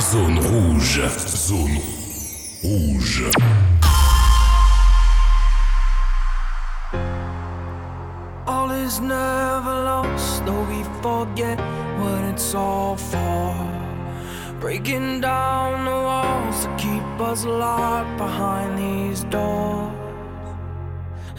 [0.00, 0.98] Zone rouge.
[1.18, 1.78] Zone
[2.62, 3.22] rouge.
[8.46, 11.58] All is never lost, though we forget
[12.00, 13.54] what it's all for.
[14.60, 19.92] Breaking down the walls to keep us locked behind these doors.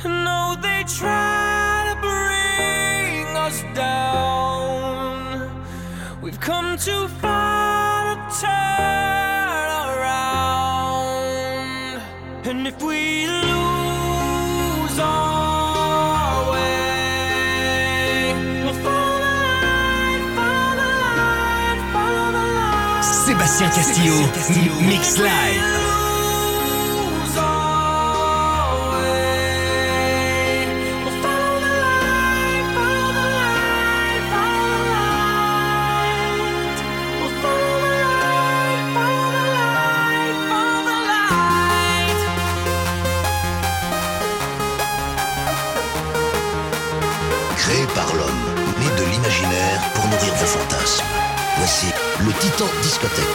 [0.06, 5.50] No, they try to bring us down.
[6.22, 7.45] We've come too far
[8.42, 8.50] turn
[9.98, 10.46] around.
[12.46, 22.46] And if we lose our way, we'll follow the line, follow the line, follow the
[22.60, 23.04] line.
[23.04, 24.74] Sébastien Castillo, Castillo.
[24.82, 25.75] Mix Live.
[52.46, 53.26] Titan Discothèque.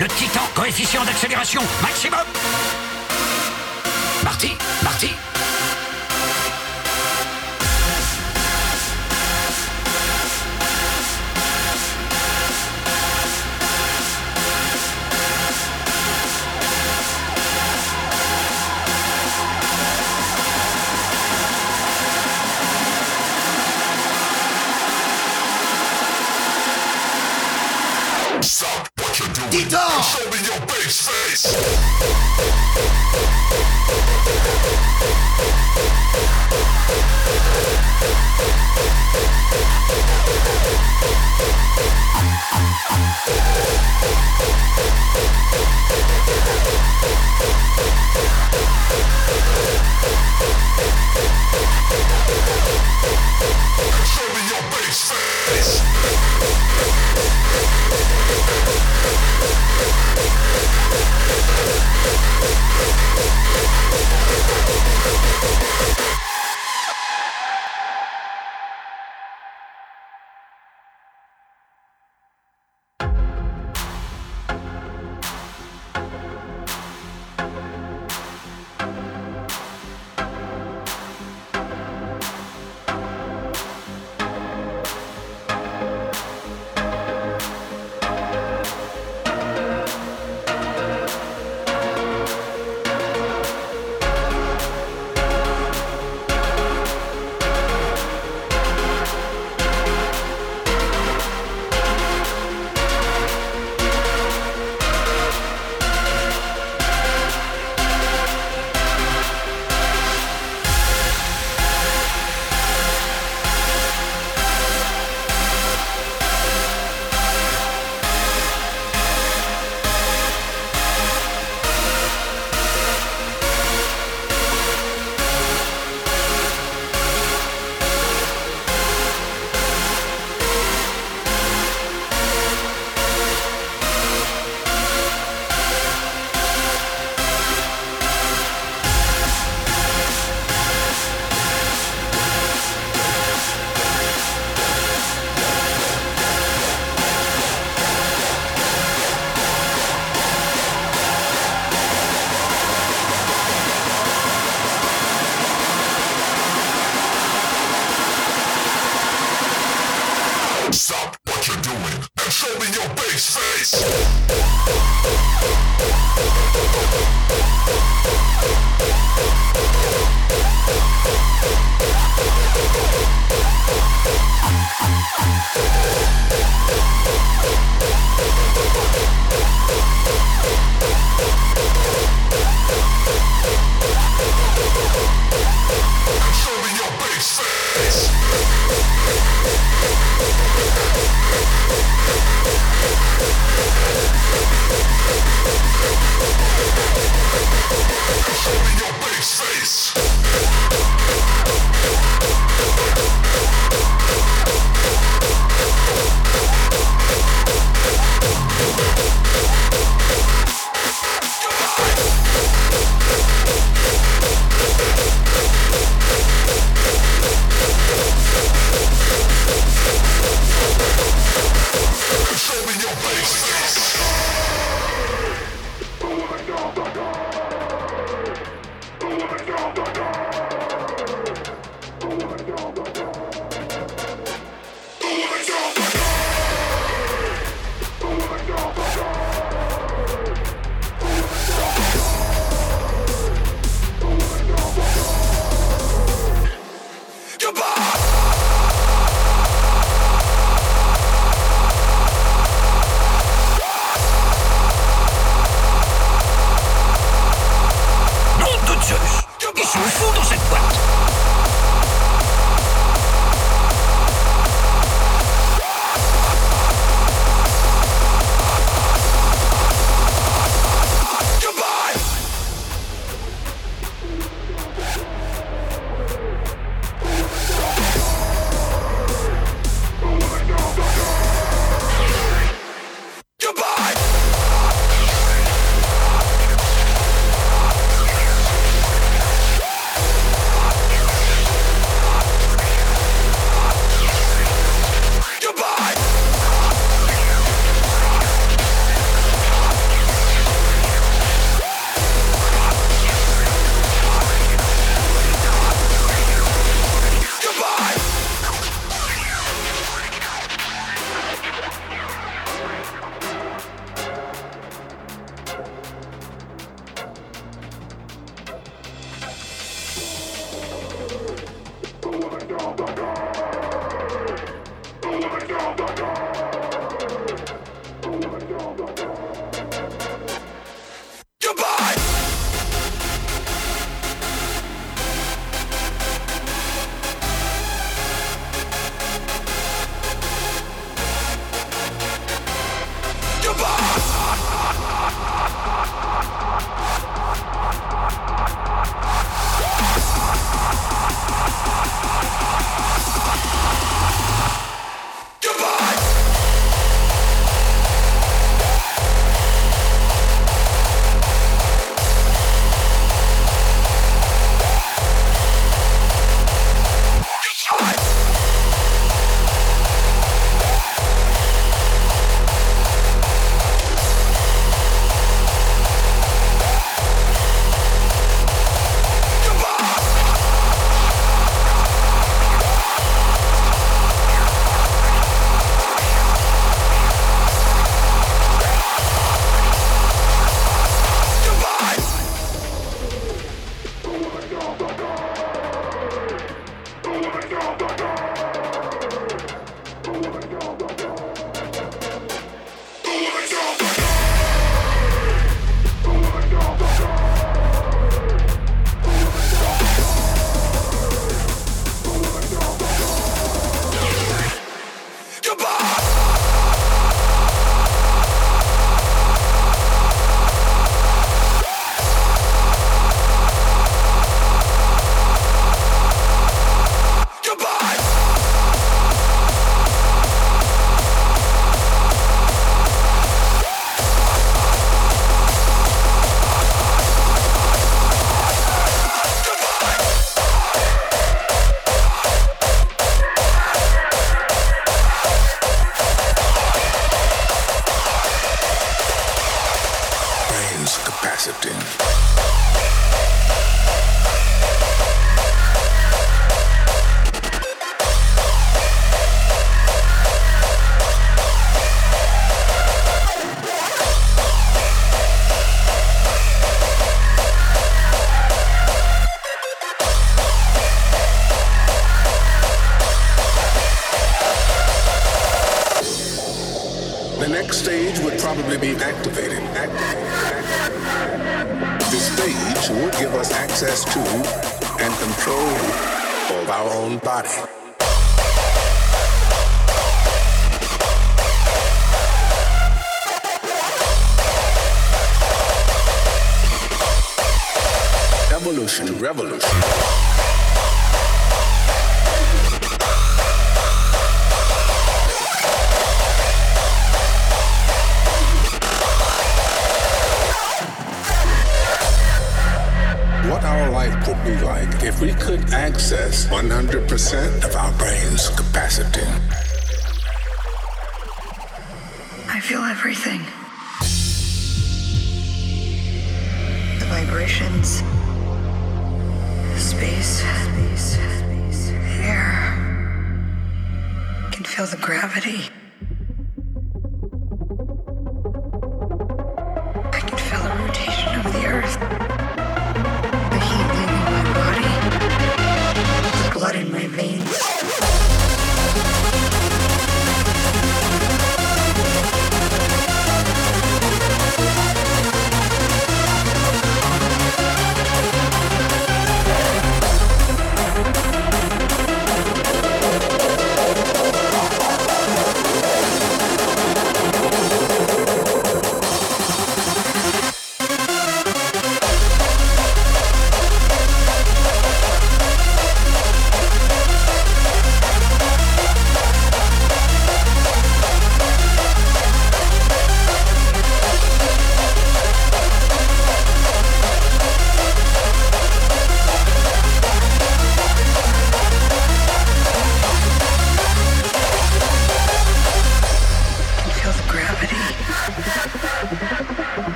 [0.00, 2.24] Le Titan, coefficient d'accélération maximum.
[4.24, 5.29] Marty, Marty.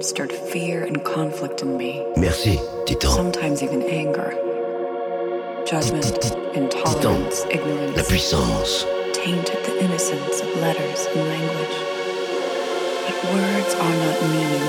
[0.00, 3.10] This word stirred fear and conflict in me, Merci, Titan.
[3.10, 4.32] sometimes even anger.
[5.66, 8.86] Judgment, intolerance, La ignorance puissance.
[9.12, 11.76] tainted the innocence of letters and language.
[13.04, 14.68] But words are not meaning,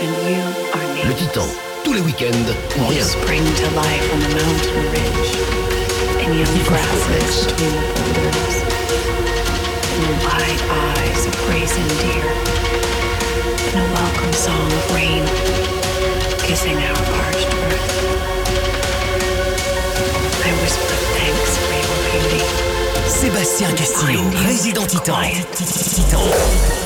[0.00, 0.40] and you
[0.72, 1.20] are Le names.
[1.20, 1.48] Titan,
[1.84, 3.04] tous les week-ends, pour rien.
[3.04, 5.30] Spring to life on the mountain ridge,
[6.24, 8.56] in young grasses between the boulders,
[9.92, 12.32] in the wide eyes of grazing deer,
[13.76, 15.24] in a welcome song of rain,
[16.46, 17.84] kissing our parched earth.
[20.44, 22.42] I whisper thanks for your beauty.
[23.08, 25.44] Sébastien Castillo, Behind you, résident Titan.
[25.52, 26.85] Titan.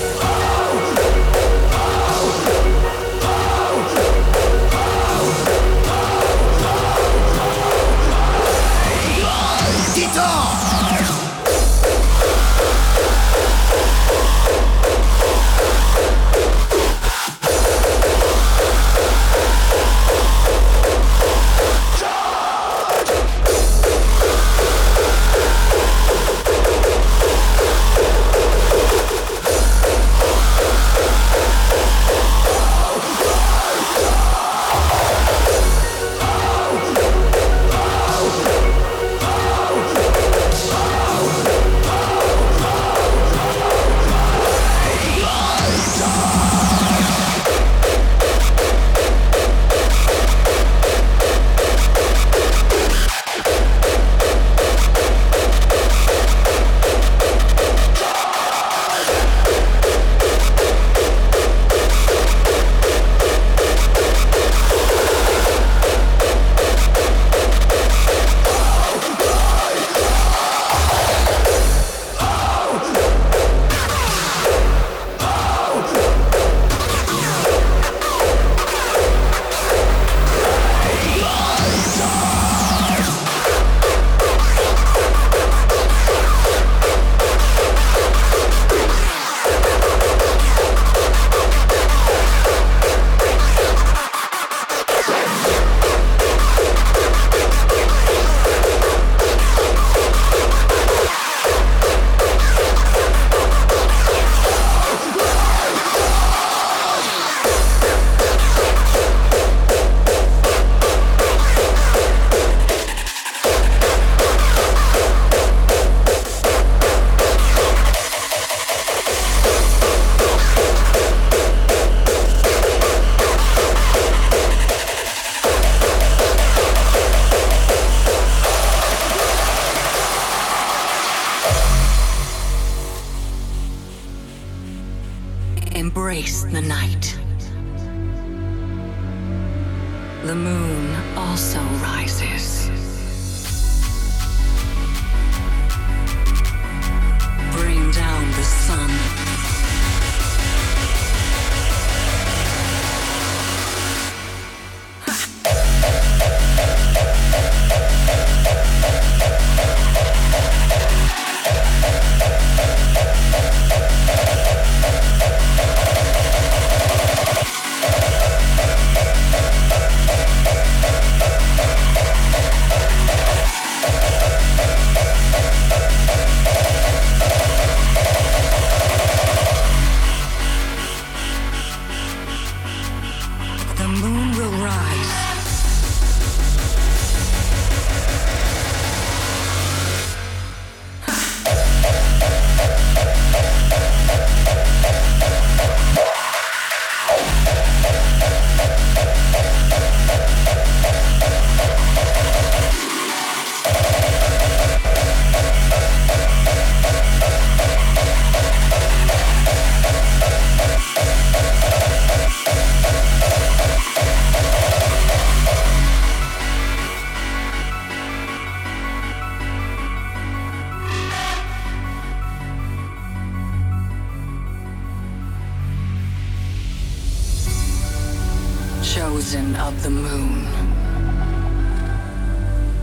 [229.31, 230.45] Chosen of the moon.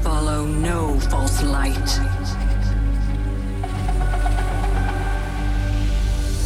[0.01, 1.89] Follow no false light.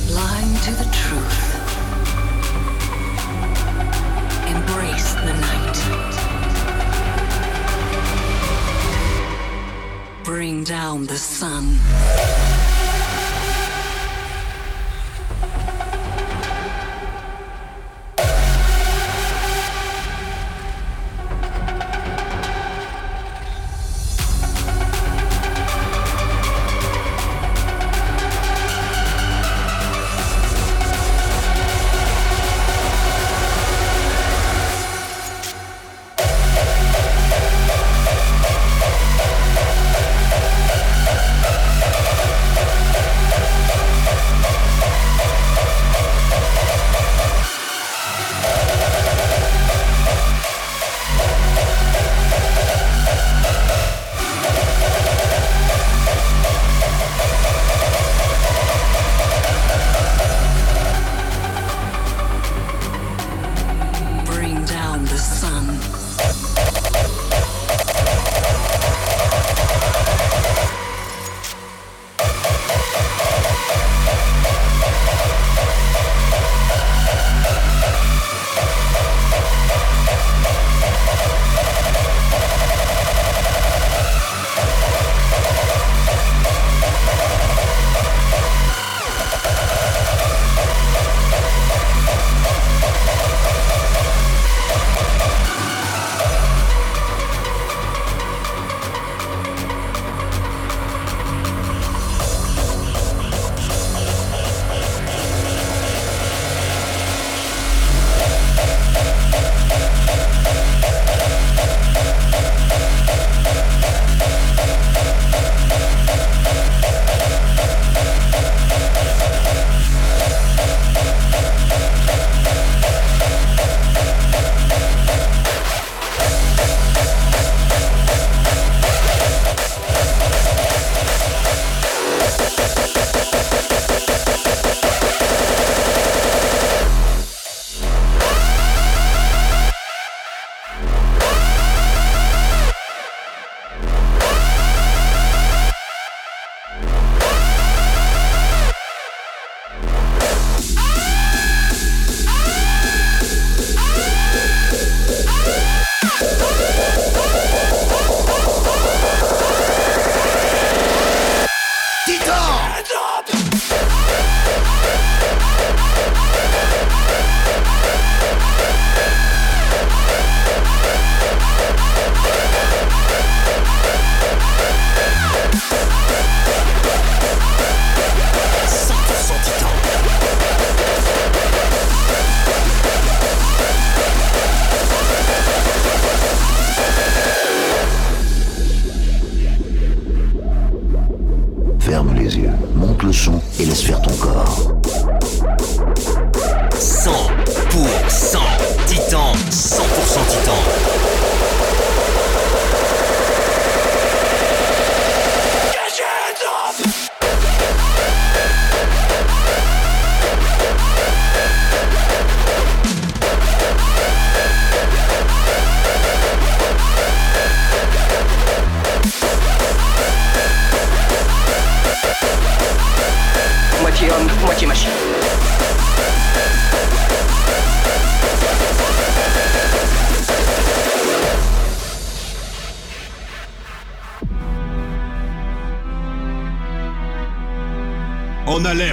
[0.07, 1.41] Blind to the truth.
[4.47, 5.77] Embrace the night.
[10.23, 12.40] Bring down the sun.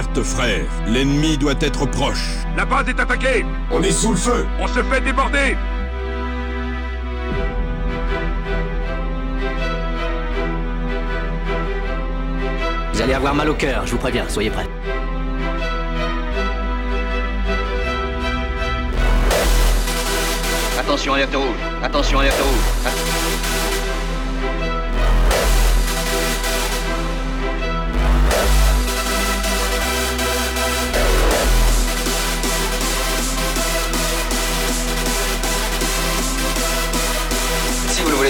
[0.09, 0.65] Alerte, frère.
[0.87, 2.37] L'ennemi doit être proche.
[2.57, 5.55] La base est attaquée On est sous le feu On se fait déborder
[12.93, 14.67] Vous allez avoir mal au cœur, je vous préviens, soyez prêts.
[20.77, 21.55] Attention, alerte rouge.
[21.81, 23.08] Attention, alerte rouge.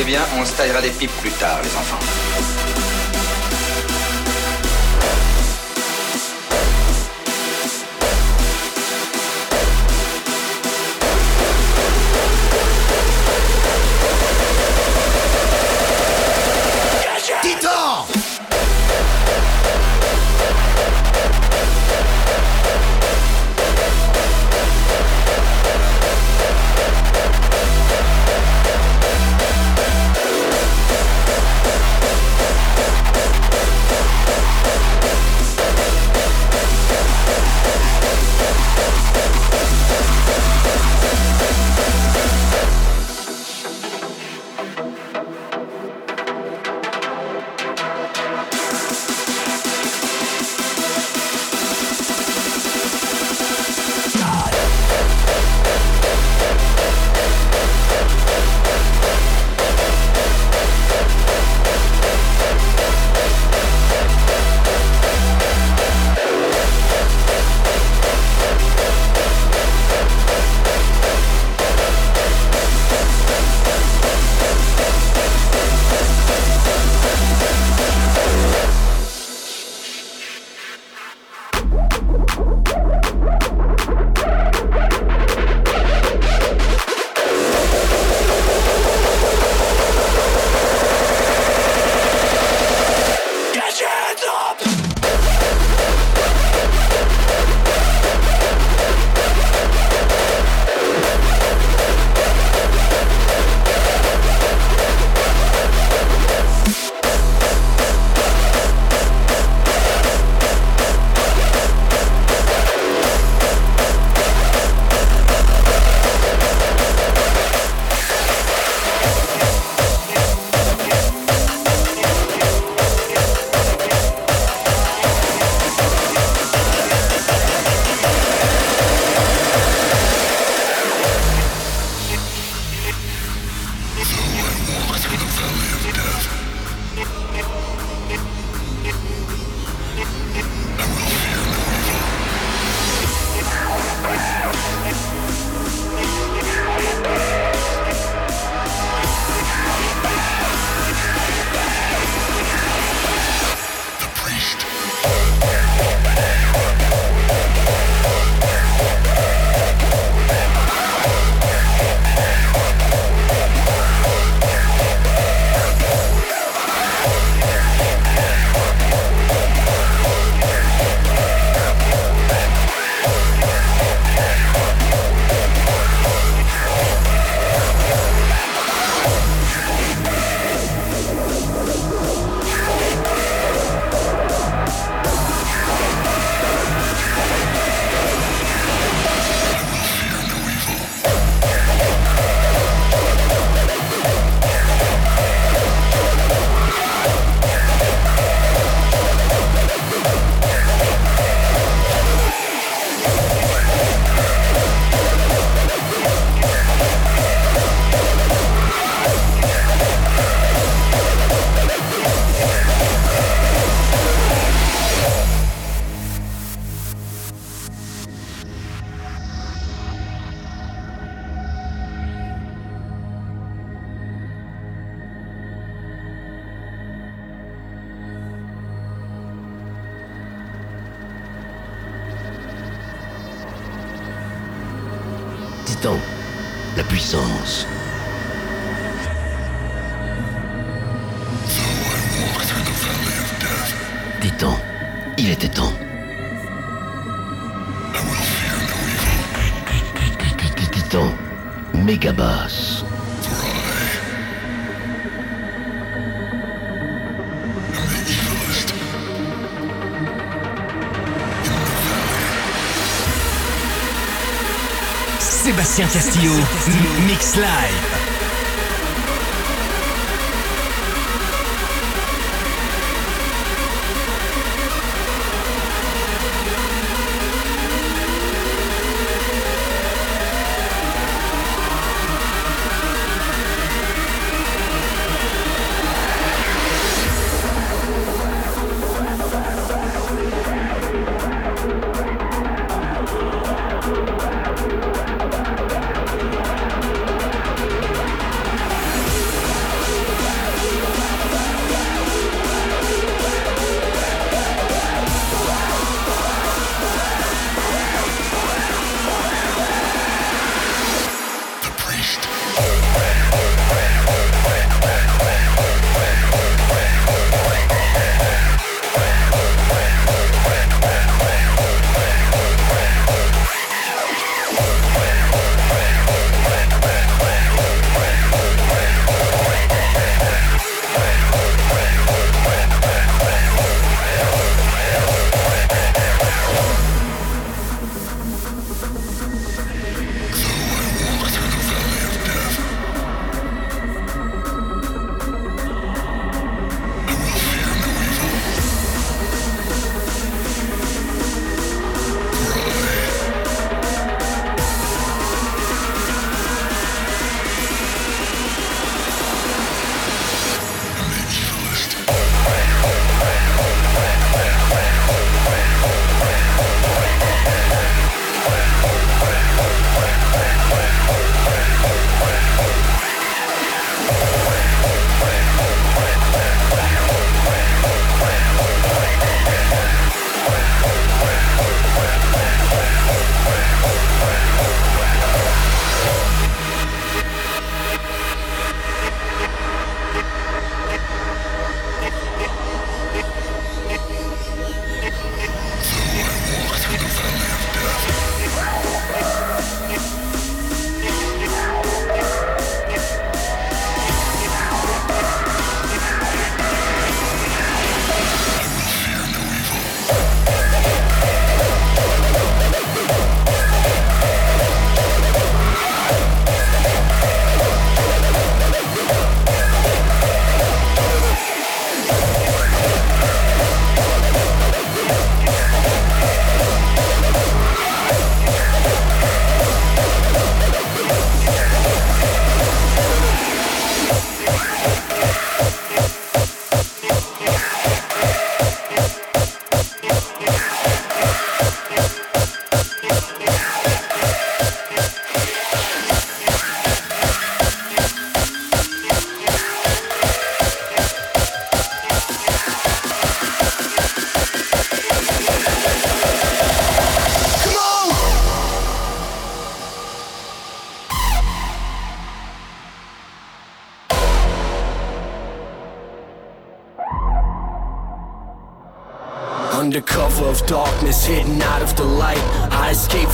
[0.02, 2.59] Voulez bien, on se taillera des pipes plus tard, les enfants.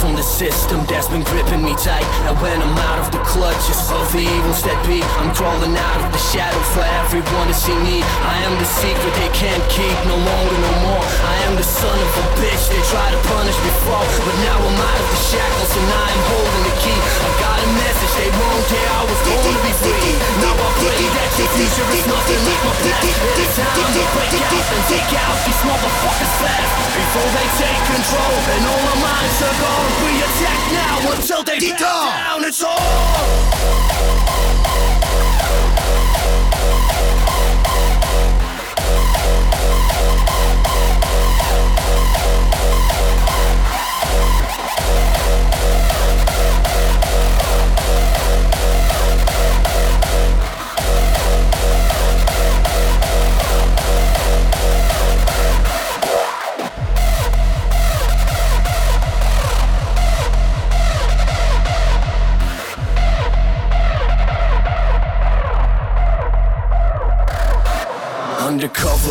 [0.06, 2.06] From the system that's been gripping me tight.
[2.30, 6.00] And when I'm out of the clutches of the evils that be I'm crawling out
[6.06, 8.06] of the shadow for everyone to see me.
[8.22, 11.02] I am the secret they can't keep no longer, no more.
[11.02, 14.06] I am the son of a bitch they try to punish before.
[14.30, 17.00] But now I'm out of the shackles and I am holding the key.
[17.26, 20.14] I got a message they won't hear I was born to be free.
[20.38, 23.10] Now I pray that your future is nothing like my past.
[23.42, 26.72] It's time to break out and take out these motherfuckers fast.
[26.94, 31.60] Before they take control and all our minds are gone We attack now until they
[31.60, 32.44] back down.
[32.44, 33.86] It's all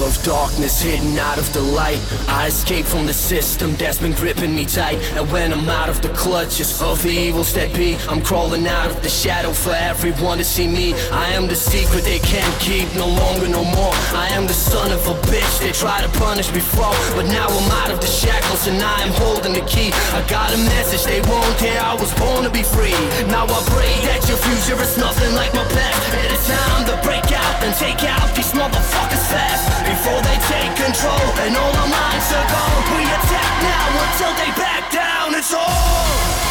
[0.03, 2.01] of darkness, hidden out of the light.
[2.29, 4.99] I escape from the system that's been gripping me tight.
[5.15, 8.91] And when I'm out of the clutches of the evils that be, I'm crawling out
[8.91, 10.95] of the shadow for everyone to see me.
[11.13, 13.95] I am the secret they can't keep no longer, no more.
[14.15, 16.95] I am the son of a bitch they try to punish before.
[17.15, 19.93] But now I'm out of the shackles and I am holding the key.
[20.13, 21.79] I got a message they won't hear.
[21.79, 22.97] I was born to be free.
[23.29, 26.03] Now I pray that your future is nothing like my past.
[26.25, 30.73] It is time to break out and take out these motherfuckers fast before they take
[30.77, 32.83] control and all our minds are gone.
[32.97, 35.35] We attack now until they back down.
[35.35, 36.44] It's all.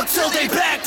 [0.00, 0.79] Until they back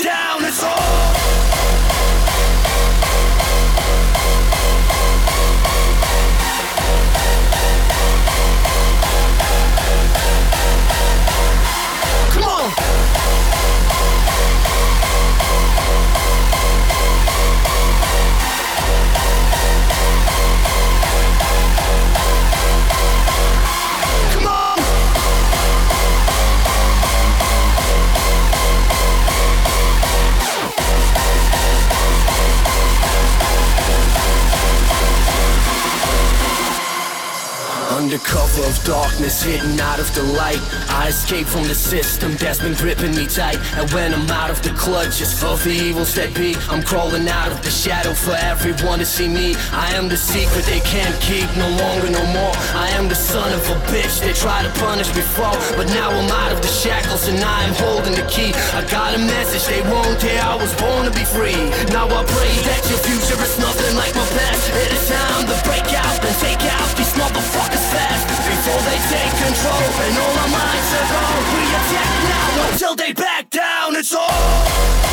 [39.23, 40.59] darkness, hidden out of the light.
[40.89, 43.57] I escape from the system that's been gripping me tight.
[43.77, 47.51] And when I'm out of the clutches of the evils that be, I'm crawling out
[47.51, 49.55] of the shadow for everyone to see me.
[49.71, 52.55] I am the secret they can't keep no longer, no more.
[52.75, 55.55] I am the son of a bitch they try to punish before.
[55.77, 58.51] But now I'm out of the shackles and I am holding the key.
[58.75, 60.41] I got a message they won't hear.
[60.43, 61.59] I was born to be free.
[61.95, 64.63] Now I pray that your future is nothing like my past.
[64.83, 69.33] It is time to break out and take out these motherfuckers fast before they take
[69.39, 71.43] control and all our minds are gone.
[71.55, 73.95] We attack now until they back down.
[73.95, 75.12] It's all.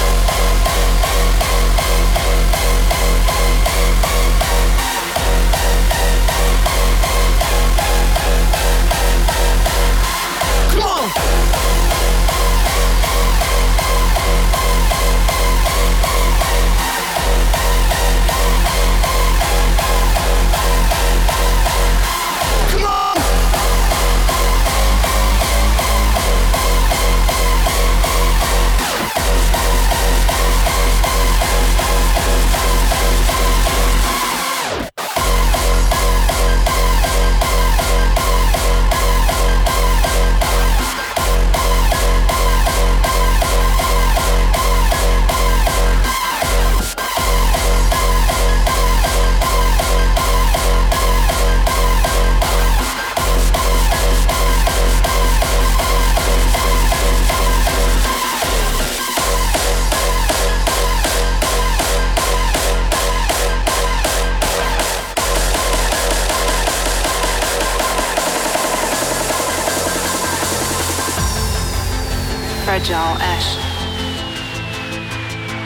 [72.81, 73.51] Fragile ash,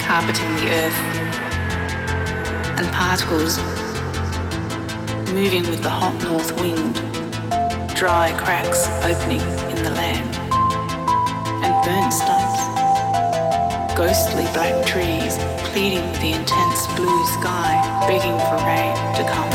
[0.05, 0.99] carpeting the earth,
[2.77, 3.59] and particles
[5.33, 6.95] moving with the hot north wind,
[7.95, 9.41] dry cracks opening
[9.71, 10.35] in the land,
[11.63, 12.63] and burnt stumps,
[13.97, 15.39] ghostly black trees
[15.71, 19.54] pleading with the intense blue sky, begging for rain to come.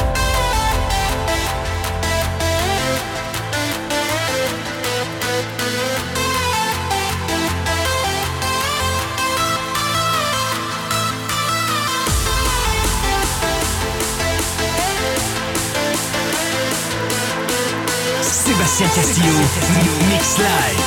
[19.20, 20.80] Castillo, Mix Live.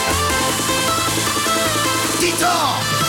[2.19, 3.02] Tito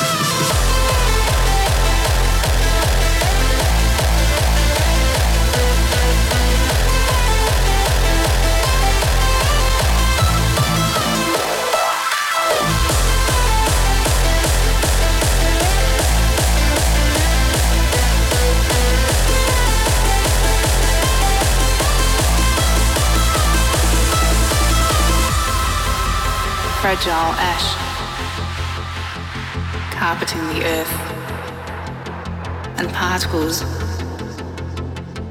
[26.94, 27.74] Fragile ash,
[29.96, 30.94] carpeting the earth,
[32.78, 33.64] and particles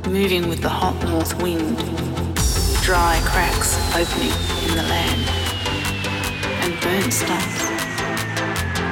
[0.08, 1.78] moving with the hot north wind,
[2.82, 4.34] dry cracks opening
[4.66, 5.22] in the land,
[6.64, 7.70] and burnt stumps,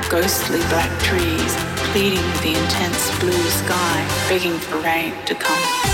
[0.08, 1.56] ghostly black trees
[1.90, 5.89] pleading with the intense blue sky, begging for rain to come.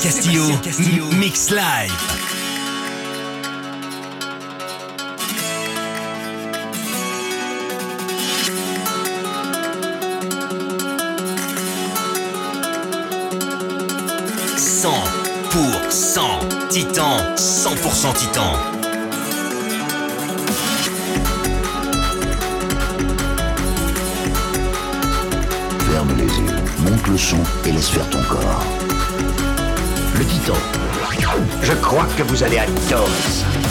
[0.00, 1.06] Castillo, Castillo.
[1.12, 1.92] Mix Live.
[15.50, 16.20] pour 100
[16.68, 18.52] Titan, 100% Titan.
[25.90, 28.87] Ferme les yeux, monte le son et laisse faire ton corps.
[31.62, 33.67] Je crois que vous allez adorer ça.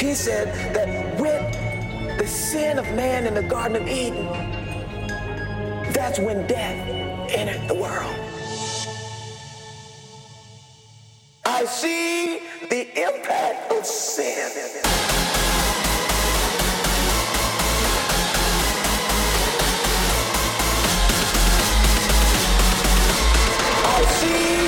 [0.00, 4.24] He said that with the sin of man in the Garden of Eden,
[5.92, 6.88] that's when death
[7.30, 8.14] entered the world.
[11.44, 12.38] I see
[12.70, 14.28] the impact of sin.
[24.20, 24.67] see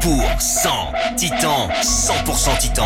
[0.00, 2.84] pour 100 titans, 100% titans.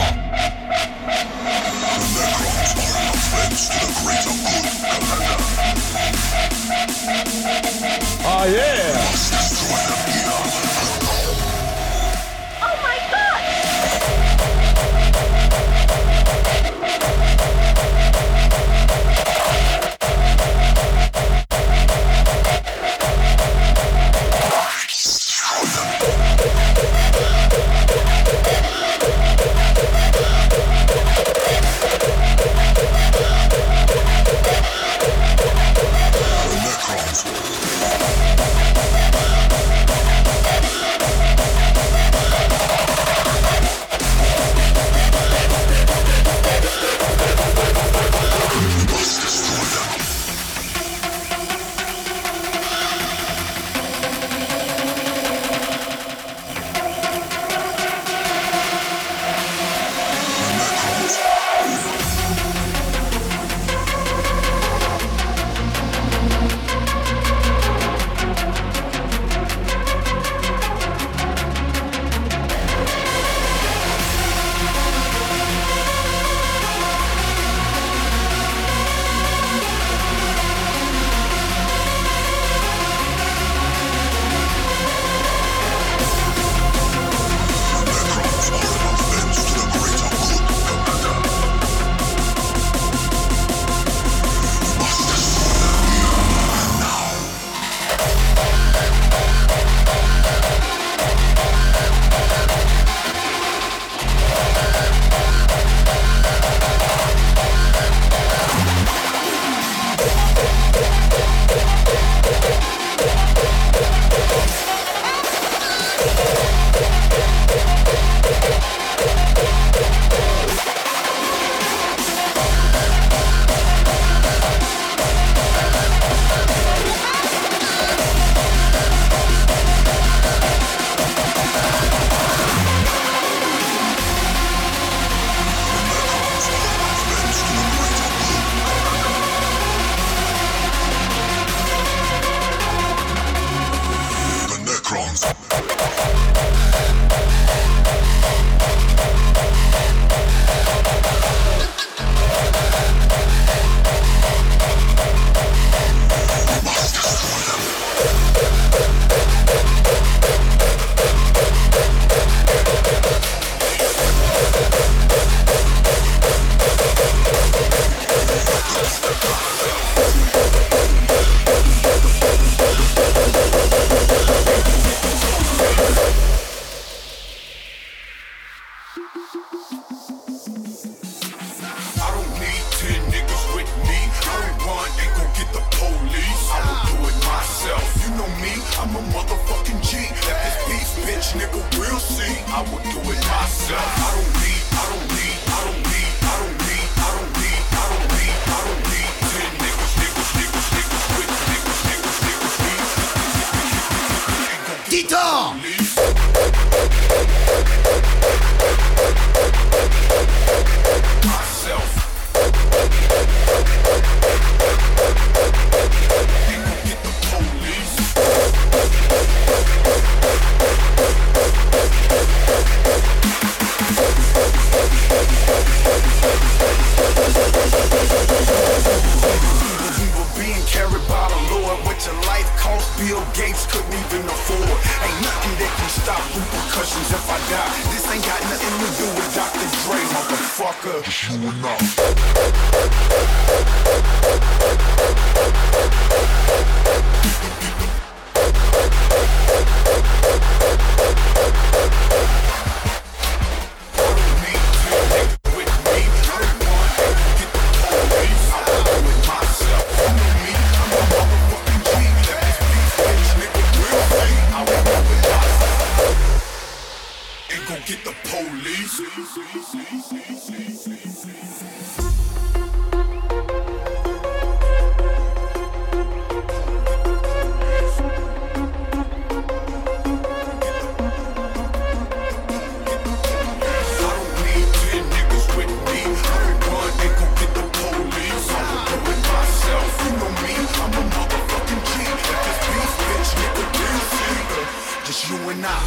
[8.44, 9.01] Yeah!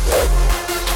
[0.07, 0.94] Thank you.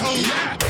[0.00, 0.16] Asshole!
[0.16, 0.69] Yeah!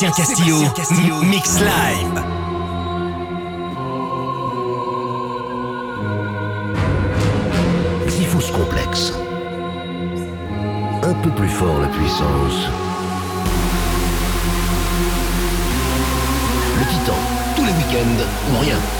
[0.00, 2.24] Sébastien Castillo, Mix Live.
[8.08, 9.12] Typhus complexe.
[11.02, 12.68] Un peu plus fort la puissance.
[16.78, 17.12] Le titan,
[17.54, 18.24] tous les week-ends
[18.54, 18.99] ou rien.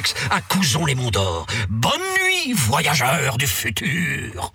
[0.00, 1.46] Complexe à Couzon les Monts d'Or.
[1.68, 4.52] Bonne nuit, voyageurs du futur